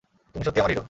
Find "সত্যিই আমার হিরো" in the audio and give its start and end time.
0.45-0.79